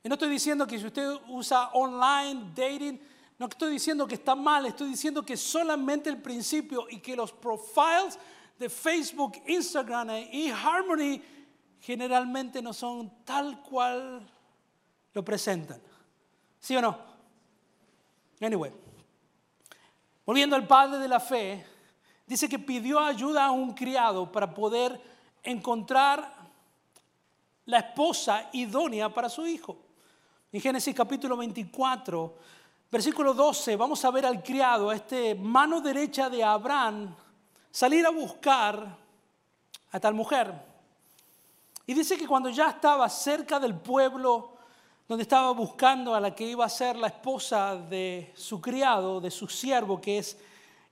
[0.03, 3.01] Y no estoy diciendo que si usted usa online dating,
[3.39, 7.33] no estoy diciendo que está mal, estoy diciendo que solamente el principio y que los
[7.33, 8.19] profiles
[8.59, 11.23] de Facebook, Instagram y eHarmony
[11.81, 14.31] generalmente no son tal cual
[15.13, 15.81] lo presentan.
[16.59, 16.99] ¿Sí o no?
[18.41, 18.73] Anyway,
[20.25, 21.65] volviendo al padre de la fe,
[22.27, 25.01] dice que pidió ayuda a un criado para poder
[25.43, 26.35] encontrar
[27.67, 29.77] la esposa idónea para su hijo.
[30.53, 32.37] En Génesis capítulo 24,
[32.91, 37.15] versículo 12, vamos a ver al criado, a este mano derecha de Abraham,
[37.71, 38.99] salir a buscar
[39.93, 40.53] a tal mujer.
[41.87, 44.60] Y dice que cuando ya estaba cerca del pueblo
[45.11, 49.33] donde estaba buscando a la que iba a ser la esposa de su criado, de
[49.33, 50.39] su siervo, que es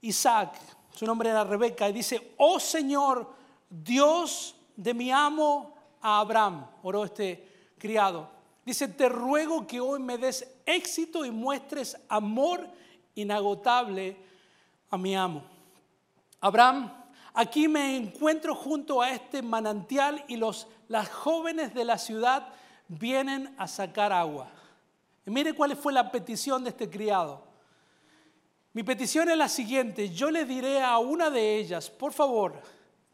[0.01, 0.59] Isaac.
[0.93, 1.89] Su nombre era Rebeca.
[1.89, 3.33] Y dice, oh Señor,
[3.71, 7.47] Dios de mi amo a Abraham, oró este
[7.79, 8.29] criado.
[8.67, 12.67] Dice, te ruego que hoy me des éxito y muestres amor
[13.15, 14.17] inagotable
[14.91, 15.45] a mi amo.
[16.41, 16.93] Abraham,
[17.35, 22.49] aquí me encuentro junto a este manantial y los, las jóvenes de la ciudad
[22.88, 24.51] vienen a sacar agua.
[25.24, 27.46] Y mire cuál fue la petición de este criado.
[28.72, 32.61] Mi petición es la siguiente, yo le diré a una de ellas, por favor,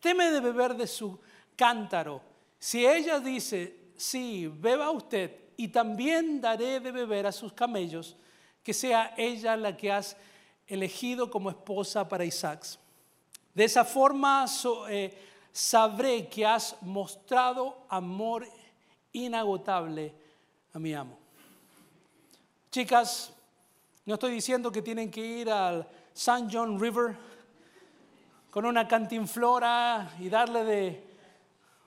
[0.01, 1.19] teme de beber de su
[1.57, 2.21] cántaro.
[2.59, 8.17] Si ella dice, sí, beba usted, y también daré de beber a sus camellos,
[8.63, 10.17] que sea ella la que has
[10.67, 12.65] elegido como esposa para Isaac.
[13.55, 14.47] De esa forma
[14.89, 15.17] eh,
[15.53, 18.47] sabré que has mostrado amor
[19.15, 20.15] inagotable
[20.75, 21.19] a mi amo.
[22.71, 23.33] Chicas,
[24.05, 27.17] no estoy diciendo que tienen que ir al San John River
[28.51, 31.15] con una cantinflora y darle de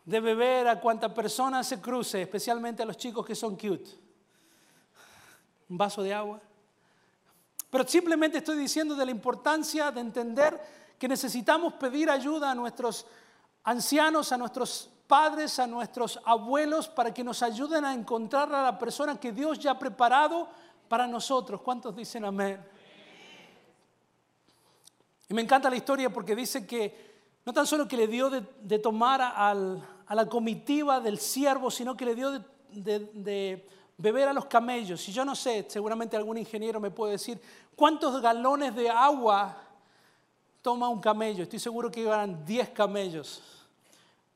[0.07, 3.89] de beber a cuanta persona se cruce, especialmente a los chicos que son cute.
[5.67, 6.39] Un vaso de agua.
[7.69, 10.57] Pero simplemente estoy diciendo de la importancia de entender
[10.97, 13.05] que necesitamos pedir ayuda a nuestros
[13.65, 18.77] ancianos, a nuestros padres, a nuestros abuelos, para que nos ayuden a encontrar a la
[18.77, 20.47] persona que Dios ya ha preparado
[20.87, 21.61] para nosotros.
[21.61, 22.63] ¿Cuántos dicen amén?
[25.29, 27.07] Y me encanta la historia porque dice que
[27.45, 29.53] no tan solo que le dio de, tomar a
[30.15, 33.67] la comitiva del siervo, sino que le dio de,
[33.97, 35.07] beber a los camellos.
[35.09, 37.41] Y yo no sé, seguramente algún ingeniero me puede decir,
[37.75, 39.57] ¿cuántos galones de agua
[40.61, 41.43] toma un camello?
[41.43, 43.56] Estoy seguro que iban 10 camellos.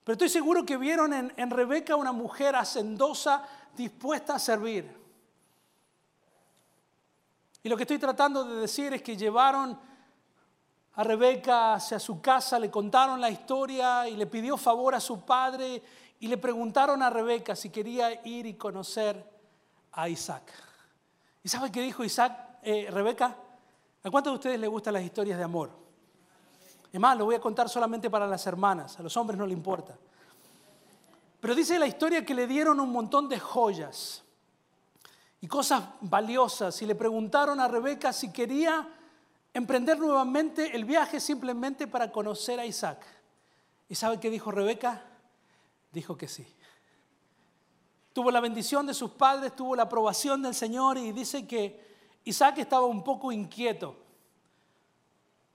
[0.04, 3.44] Pero estoy seguro que vieron en, Rebeca una mujer hacendosa
[3.76, 5.00] dispuesta a servir.
[7.64, 9.80] Y lo que estoy tratando de decir es que llevaron
[10.94, 15.22] a Rebeca hacia su casa, le contaron la historia y le pidió favor a su
[15.22, 15.82] padre
[16.20, 19.24] y le preguntaron a Rebeca si quería ir y conocer
[19.92, 20.52] a Isaac.
[21.44, 23.38] ¿Y sabe qué dijo Isaac, eh, Rebeca?
[24.04, 25.81] ¿A cuántos de ustedes les gustan las historias de amor?
[26.92, 29.54] Es más, lo voy a contar solamente para las hermanas, a los hombres no le
[29.54, 29.98] importa.
[31.40, 34.24] Pero dice la historia que le dieron un montón de joyas
[35.40, 38.88] y cosas valiosas y le preguntaron a Rebeca si quería
[39.54, 43.04] emprender nuevamente el viaje simplemente para conocer a Isaac.
[43.90, 45.04] ¿Y sabe qué dijo Rebeca?
[45.92, 46.46] Dijo que sí.
[48.14, 51.92] Tuvo la bendición de sus padres, tuvo la aprobación del Señor y dice que
[52.26, 53.96] Isaac estaba un poco inquieto,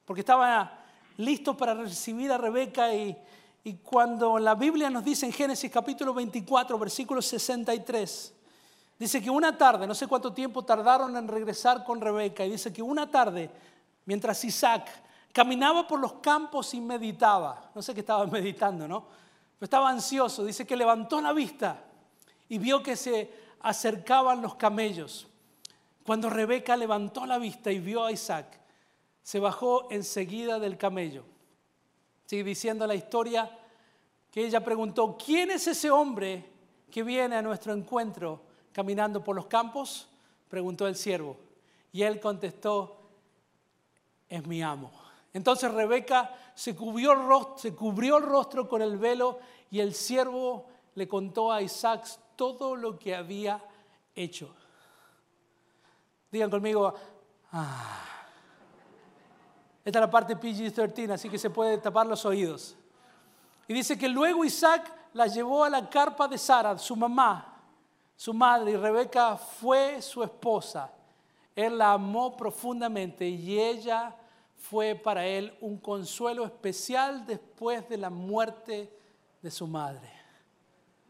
[0.05, 0.86] porque estaba
[1.16, 3.16] listo para recibir a Rebeca y,
[3.64, 8.35] y cuando la Biblia nos dice en Génesis capítulo 24, versículo 63,
[8.98, 12.72] dice que una tarde, no sé cuánto tiempo tardaron en regresar con Rebeca, y dice
[12.72, 13.50] que una tarde
[14.05, 14.88] mientras Isaac
[15.33, 17.70] caminaba por los campos y meditaba.
[17.74, 19.05] No sé qué estaba meditando, ¿no?
[19.59, 20.44] Pero estaba ansioso.
[20.44, 21.83] Dice que levantó la vista
[22.48, 25.26] y vio que se acercaban los camellos.
[26.05, 28.46] Cuando Rebeca levantó la vista y vio a Isaac,
[29.27, 31.25] se bajó enseguida del camello.
[32.27, 33.51] Sigue diciendo la historia
[34.31, 36.49] que ella preguntó, ¿quién es ese hombre
[36.93, 40.07] que viene a nuestro encuentro caminando por los campos?
[40.49, 41.37] Preguntó el siervo.
[41.91, 42.99] Y él contestó,
[44.29, 44.93] es mi amo.
[45.33, 49.41] Entonces Rebeca se cubrió, el rostro, con el velo
[49.73, 53.61] y el siervo le contó a Isaac todo lo que había
[54.15, 54.55] hecho.
[56.31, 56.95] Digan conmigo,
[57.51, 58.15] ah.
[59.87, 62.77] Esta es la parte PG-13, así que se puede tapar los oídos.
[63.68, 67.62] Y dice que luego Isaac la llevó a la carpa de Sara, su mamá,
[68.16, 70.90] su madre, y Rebeca fue su esposa.
[71.55, 74.12] Él la amó profundamente y ella
[74.57, 78.92] fue para él un consuelo especial después de la muerte
[79.40, 80.11] de su madre.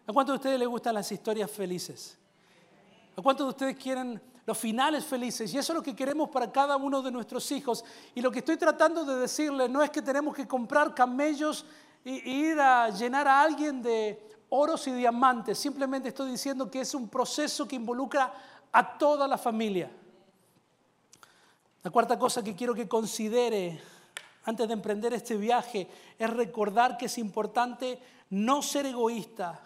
[0.07, 2.19] ¿A cuántos de ustedes les gustan las historias felices?
[3.17, 5.53] ¿A cuántos de ustedes quieren los finales felices?
[5.53, 7.85] Y eso es lo que queremos para cada uno de nuestros hijos.
[8.15, 11.67] Y lo que estoy tratando de decirles no es que tenemos que comprar camellos
[12.05, 15.59] e ir a llenar a alguien de oros y diamantes.
[15.59, 18.33] Simplemente estoy diciendo que es un proceso que involucra
[18.71, 19.91] a toda la familia.
[21.83, 23.81] La cuarta cosa que quiero que considere
[24.45, 27.99] antes de emprender este viaje es recordar que es importante
[28.31, 29.61] no ser egoísta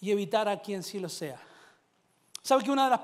[0.00, 1.40] y evitar a quien sí lo sea.
[2.48, 3.00] ¿Sabe que una de las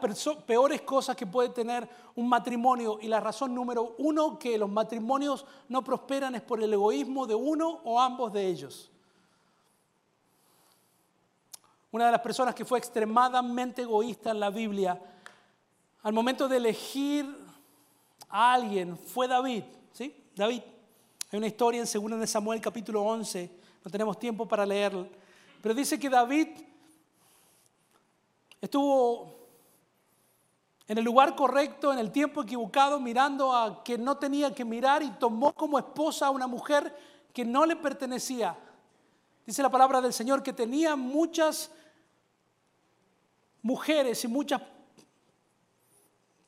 [0.46, 5.44] peores cosas que puede tener un matrimonio y la razón número uno que los matrimonios
[5.68, 8.90] no prosperan es por el egoísmo de uno o ambos de ellos?
[11.90, 14.98] Una de las personas que fue extremadamente egoísta en la Biblia,
[16.02, 17.26] al momento de elegir
[18.30, 20.24] alguien fue David, ¿sí?
[20.34, 20.62] David.
[21.30, 23.50] Hay una historia en 2 de Samuel capítulo 11,
[23.84, 25.06] no tenemos tiempo para leerla,
[25.60, 26.48] pero dice que David
[28.64, 29.46] estuvo
[30.86, 35.02] en el lugar correcto, en el tiempo equivocado, mirando a que no tenía que mirar
[35.02, 36.94] y tomó como esposa a una mujer
[37.32, 38.56] que no le pertenecía.
[39.44, 41.70] Dice la palabra del Señor que tenía muchas
[43.60, 44.62] mujeres y muchas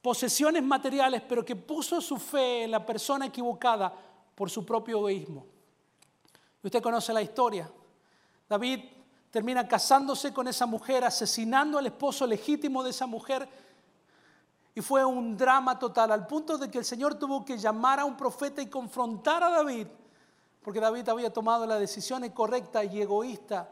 [0.00, 3.92] posesiones materiales, pero que puso su fe en la persona equivocada
[4.34, 5.44] por su propio egoísmo.
[6.62, 7.70] Usted conoce la historia.
[8.48, 8.95] David
[9.30, 13.48] termina casándose con esa mujer, asesinando al esposo legítimo de esa mujer.
[14.74, 18.04] Y fue un drama total, al punto de que el Señor tuvo que llamar a
[18.04, 19.86] un profeta y confrontar a David,
[20.62, 23.70] porque David había tomado la decisión incorrecta y egoísta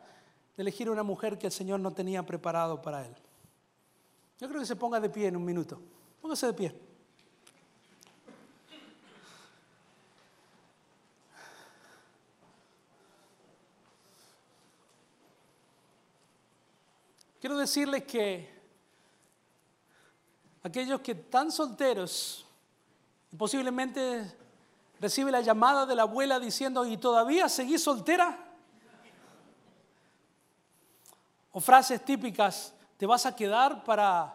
[0.56, 3.14] de elegir una mujer que el Señor no tenía preparado para él.
[4.40, 5.80] Yo creo que se ponga de pie en un minuto.
[6.20, 6.93] Póngase de pie.
[17.44, 18.48] Quiero decirles que
[20.62, 22.46] aquellos que están solteros,
[23.36, 24.34] posiblemente
[24.98, 28.38] recibe la llamada de la abuela diciendo, ¿y todavía seguís soltera?
[31.52, 34.34] O frases típicas, ¿te vas a quedar para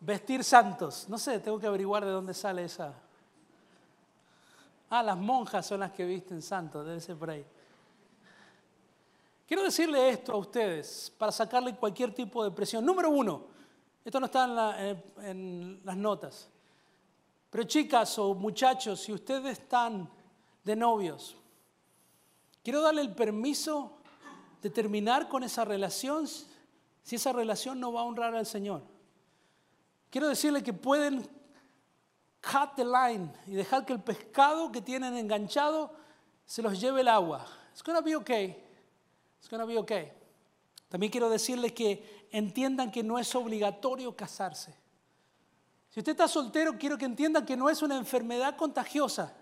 [0.00, 1.08] vestir santos?
[1.08, 2.92] No sé, tengo que averiguar de dónde sale esa.
[4.90, 7.46] Ah, las monjas son las que visten santos, debe ser por ahí.
[9.48, 12.84] Quiero decirle esto a ustedes para sacarle cualquier tipo de presión.
[12.84, 13.46] Número uno,
[14.04, 14.44] esto no está
[15.22, 16.50] en, las notas,
[17.48, 20.06] pero chicas o muchachos, si ustedes están
[20.62, 21.34] de novios,
[22.62, 24.02] quiero darle el permiso
[24.60, 26.28] de terminar con esa relación
[27.02, 28.82] si esa relación no va a honrar al Señor.
[30.10, 31.26] Quiero decirle que pueden
[32.42, 35.90] cut the line y dejar que el pescado que tienen enganchado
[36.44, 37.46] se los lleve el agua.
[37.72, 38.67] It's gonna be okay.
[39.38, 40.12] It's gonna be okay.
[40.88, 44.74] También quiero decirles que entiendan que no es obligatorio casarse.
[45.90, 49.34] Si usted está soltero, quiero que entiendan que no es una enfermedad contagiosa,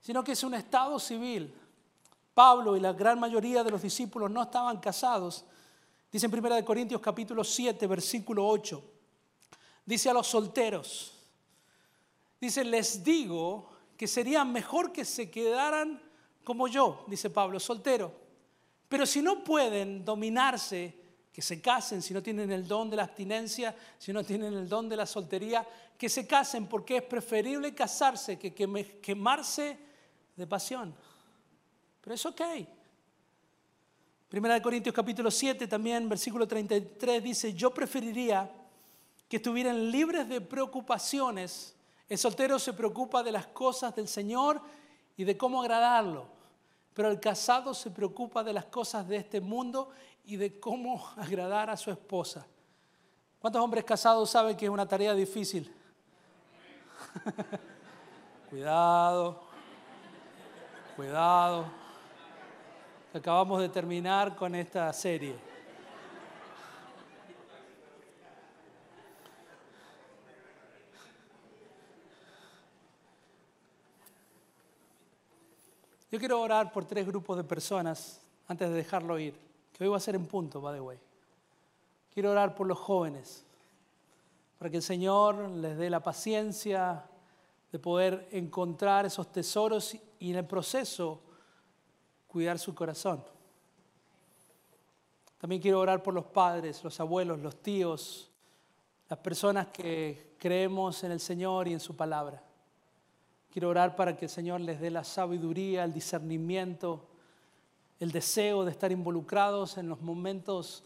[0.00, 1.54] sino que es un estado civil.
[2.32, 5.44] Pablo y la gran mayoría de los discípulos no estaban casados.
[6.12, 8.82] Dice en 1 Corintios capítulo 7, versículo 8.
[9.84, 11.12] Dice a los solteros,
[12.40, 16.02] dice, les digo que sería mejor que se quedaran
[16.46, 18.12] como yo, dice Pablo, soltero.
[18.88, 20.94] Pero si no pueden dominarse,
[21.32, 24.68] que se casen, si no tienen el don de la abstinencia, si no tienen el
[24.68, 25.66] don de la soltería,
[25.98, 29.76] que se casen porque es preferible casarse que quemarse
[30.36, 30.94] de pasión.
[32.00, 32.42] Pero es ok.
[34.28, 38.48] Primera de Corintios capítulo 7 también, versículo 33 dice, yo preferiría
[39.28, 41.74] que estuvieran libres de preocupaciones.
[42.08, 44.62] El soltero se preocupa de las cosas del Señor
[45.16, 46.35] y de cómo agradarlo.
[46.96, 49.90] Pero el casado se preocupa de las cosas de este mundo
[50.24, 52.46] y de cómo agradar a su esposa.
[53.38, 55.70] ¿Cuántos hombres casados saben que es una tarea difícil?
[58.50, 59.42] cuidado,
[60.96, 61.66] cuidado.
[63.12, 65.45] Acabamos de terminar con esta serie.
[76.10, 79.34] Yo quiero orar por tres grupos de personas antes de dejarlo ir,
[79.72, 80.98] que hoy va a ser en punto, by the way.
[82.14, 83.44] Quiero orar por los jóvenes,
[84.58, 87.04] para que el Señor les dé la paciencia
[87.72, 91.20] de poder encontrar esos tesoros y en el proceso
[92.28, 93.22] cuidar su corazón.
[95.38, 98.30] También quiero orar por los padres, los abuelos, los tíos,
[99.08, 102.45] las personas que creemos en el Señor y en su palabra.
[103.56, 107.08] Quiero orar para que el Señor les dé la sabiduría, el discernimiento,
[107.98, 110.84] el deseo de estar involucrados en los momentos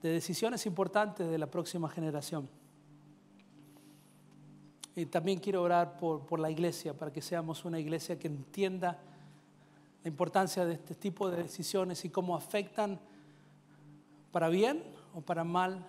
[0.00, 2.48] de decisiones importantes de la próxima generación.
[4.94, 8.98] Y también quiero orar por, por, la iglesia, para que seamos una iglesia que entienda
[10.02, 12.98] la importancia de este tipo de decisiones y cómo afectan
[14.32, 15.86] para bien o para mal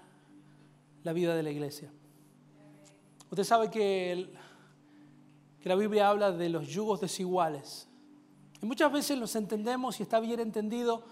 [1.04, 1.90] la vida de la iglesia.
[3.30, 4.38] Usted sabe que el,
[5.60, 7.88] que la Biblia habla de los yugos desiguales.
[8.62, 11.04] Y muchas veces los entendemos y está bien entendido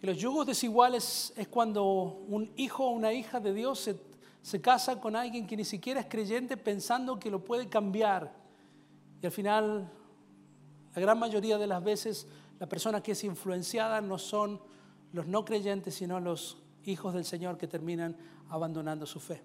[0.00, 3.96] que los yugos desiguales es cuando un hijo o una hija de Dios se,
[4.42, 8.32] se casa con alguien que ni siquiera es creyente pensando que lo puede cambiar.
[9.22, 9.90] Y al final,
[10.94, 12.26] la gran mayoría de las veces,
[12.58, 14.60] la persona que es influenciada no son
[15.12, 18.16] los no creyentes, sino los hijos del Señor que terminan
[18.48, 19.42] abandonando su fe.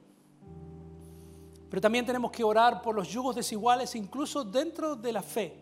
[1.71, 5.55] Pero también tenemos que orar por los yugos desiguales, incluso dentro de la fe.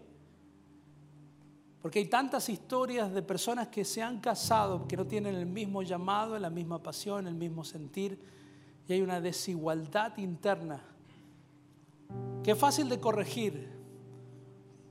[1.83, 5.83] Porque hay tantas historias de personas que se han casado, que no tienen el mismo
[5.83, 8.19] llamado, la misma pasión, el mismo sentir,
[8.87, 10.81] y hay una desigualdad interna
[12.43, 13.69] que es fácil de corregir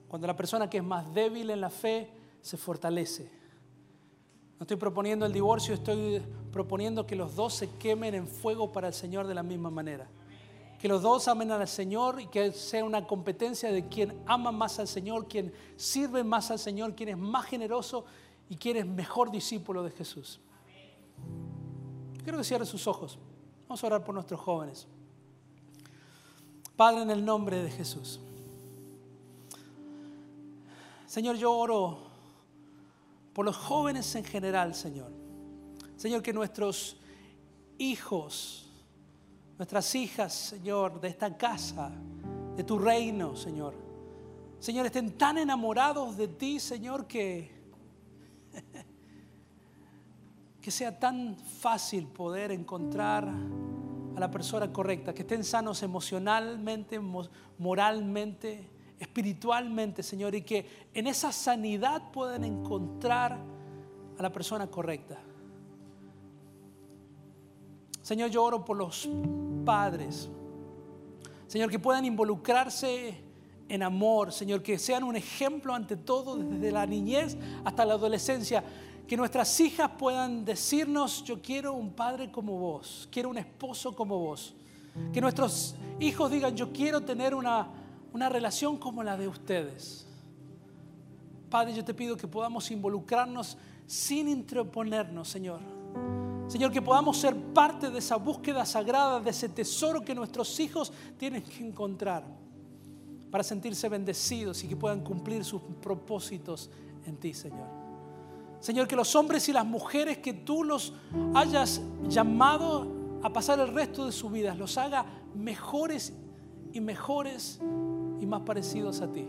[0.06, 3.28] cuando la persona que es más débil en la fe se fortalece.
[4.56, 8.86] No estoy proponiendo el divorcio, estoy proponiendo que los dos se quemen en fuego para
[8.86, 10.08] el Señor de la misma manera.
[10.78, 14.78] Que los dos amen al Señor y que sea una competencia de quien ama más
[14.78, 18.04] al Señor, quien sirve más al Señor, quien es más generoso
[18.48, 20.40] y quien es mejor discípulo de Jesús.
[22.22, 23.18] Quiero que cierre sus ojos.
[23.62, 24.86] Vamos a orar por nuestros jóvenes.
[26.76, 28.20] Padre, en el nombre de Jesús.
[31.06, 31.98] Señor, yo oro
[33.32, 35.10] por los jóvenes en general, Señor.
[35.96, 36.96] Señor, que nuestros
[37.78, 38.67] hijos,
[39.58, 41.90] nuestras hijas, Señor, de esta casa,
[42.56, 43.74] de tu reino, Señor.
[44.60, 47.50] Señor, estén tan enamorados de ti, Señor, que,
[50.60, 57.00] que sea tan fácil poder encontrar a la persona correcta, que estén sanos emocionalmente,
[57.58, 63.36] moralmente, espiritualmente, Señor, y que en esa sanidad puedan encontrar
[64.16, 65.18] a la persona correcta.
[68.08, 69.06] Señor, yo oro por los
[69.66, 70.30] padres.
[71.46, 73.20] Señor, que puedan involucrarse
[73.68, 77.36] en amor, Señor, que sean un ejemplo ante todo desde la niñez
[77.66, 78.64] hasta la adolescencia.
[79.06, 84.18] Que nuestras hijas puedan decirnos, yo quiero un padre como vos, quiero un esposo como
[84.18, 84.54] vos.
[85.12, 87.68] Que nuestros hijos digan, yo quiero tener una,
[88.14, 90.06] una relación como la de ustedes.
[91.50, 95.60] Padre, yo te pido que podamos involucrarnos sin interponernos, Señor.
[96.48, 100.90] Señor, que podamos ser parte de esa búsqueda sagrada, de ese tesoro que nuestros hijos
[101.18, 102.24] tienen que encontrar
[103.30, 106.70] para sentirse bendecidos y que puedan cumplir sus propósitos
[107.04, 107.68] en ti, Señor.
[108.60, 110.94] Señor, que los hombres y las mujeres que tú los
[111.34, 112.86] hayas llamado
[113.22, 116.14] a pasar el resto de su vida, los haga mejores
[116.72, 117.60] y mejores
[118.20, 119.26] y más parecidos a ti.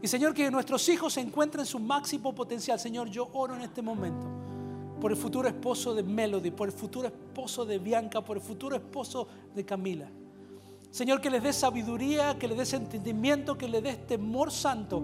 [0.00, 2.78] Y Señor, que nuestros hijos encuentren su máximo potencial.
[2.78, 4.49] Señor, yo oro en este momento
[5.00, 8.76] por el futuro esposo de Melody, por el futuro esposo de Bianca, por el futuro
[8.76, 10.08] esposo de Camila.
[10.90, 15.02] Señor, que les dé sabiduría, que les des entendimiento, que les des temor santo,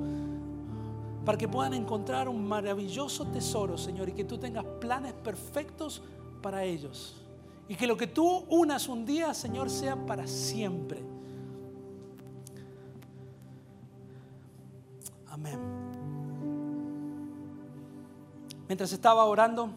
[1.24, 6.02] para que puedan encontrar un maravilloso tesoro, Señor, y que tú tengas planes perfectos
[6.42, 7.16] para ellos.
[7.68, 11.02] Y que lo que tú unas un día, Señor, sea para siempre.
[15.28, 15.58] Amén.
[18.68, 19.70] Mientras estaba orando,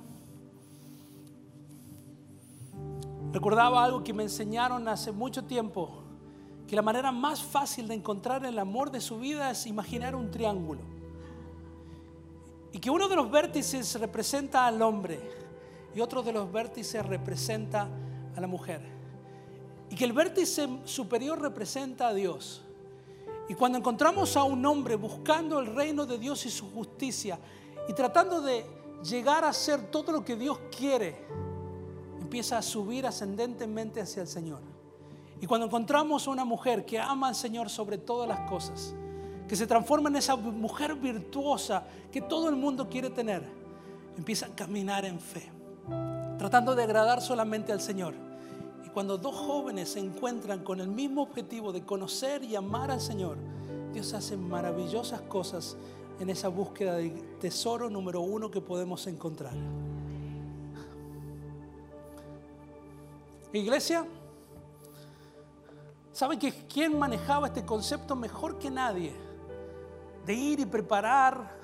[3.31, 6.03] recordaba algo que me enseñaron hace mucho tiempo,
[6.67, 10.31] que la manera más fácil de encontrar el amor de su vida es imaginar un
[10.31, 10.81] triángulo.
[12.71, 15.19] Y que uno de los vértices representa al hombre
[15.95, 17.89] y otro de los vértices representa
[18.35, 18.81] a la mujer.
[19.89, 22.61] Y que el vértice superior representa a Dios.
[23.47, 27.39] Y cuando encontramos a un hombre buscando el reino de Dios y su justicia
[27.87, 28.63] y tratando de
[29.03, 31.25] llegar a ser todo lo que Dios quiere,
[32.29, 34.61] empieza a subir ascendentemente hacia el Señor.
[35.41, 38.93] Y cuando encontramos una mujer que ama al Señor sobre todas las cosas,
[39.47, 43.43] que se transforma en esa mujer virtuosa que todo el mundo quiere tener,
[44.17, 45.51] empieza a caminar en fe,
[46.37, 48.13] tratando de agradar solamente al Señor
[48.93, 53.37] cuando dos jóvenes se encuentran con el mismo objetivo de conocer y amar al Señor,
[53.93, 55.77] Dios hace maravillosas cosas
[56.19, 59.53] en esa búsqueda de tesoro número uno que podemos encontrar.
[63.51, 64.05] Iglesia,
[66.11, 69.15] ¿saben que quién manejaba este concepto mejor que nadie?
[70.25, 71.57] De ir y preparar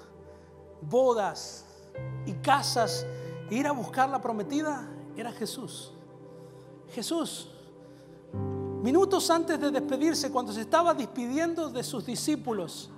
[0.81, 1.65] bodas
[2.25, 3.05] y casas
[3.49, 5.93] e ir a buscar la prometida, era Jesús.
[6.91, 7.49] Jesús,
[8.81, 12.89] minutos antes de despedirse, cuando se estaba despidiendo de sus discípulos,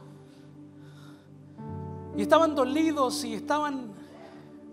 [2.16, 3.92] y estaban dolidos y estaban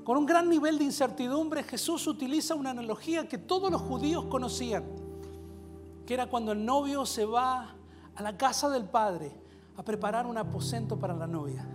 [0.05, 4.85] con un gran nivel de incertidumbre, Jesús utiliza una analogía que todos los judíos conocían,
[6.07, 7.75] que era cuando el novio se va
[8.15, 9.33] a la casa del Padre
[9.77, 11.67] a preparar un aposento para la novia.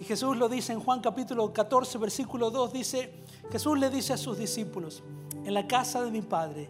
[0.00, 4.16] Y Jesús lo dice en Juan capítulo 14, versículo 2, dice, Jesús le dice a
[4.16, 5.04] sus discípulos,
[5.44, 6.68] en la casa de mi Padre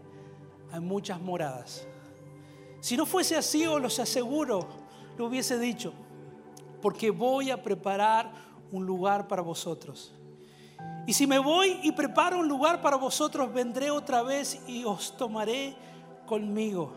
[0.70, 1.86] hay muchas moradas.
[2.80, 4.66] Si no fuese así, os los aseguro,
[5.16, 5.94] lo hubiese dicho,
[6.82, 8.30] porque voy a preparar
[8.70, 10.12] un lugar para vosotros.
[11.06, 15.16] Y si me voy y preparo un lugar para vosotros, vendré otra vez y os
[15.16, 15.74] tomaré
[16.26, 16.92] conmigo,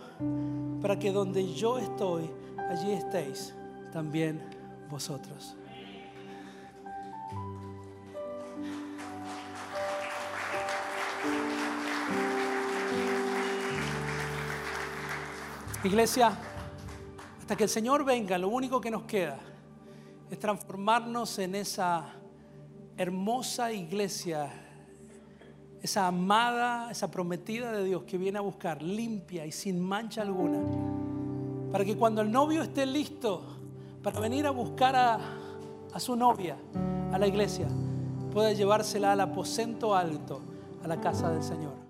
[0.82, 2.30] para que donde yo estoy,
[2.70, 3.54] allí estéis
[3.92, 4.42] también
[4.90, 5.56] vosotros.
[15.84, 16.32] Iglesia,
[17.40, 19.38] hasta que el Señor venga, lo único que nos queda
[20.32, 22.14] es transformarnos en esa
[22.98, 24.50] hermosa iglesia,
[25.82, 30.60] esa amada, esa prometida de Dios que viene a buscar limpia y sin mancha alguna,
[31.72, 33.44] para que cuando el novio esté listo
[34.02, 35.20] para venir a buscar a,
[35.94, 36.58] a su novia,
[37.12, 37.68] a la iglesia,
[38.32, 40.42] pueda llevársela al aposento alto,
[40.84, 41.85] a la casa del Señor.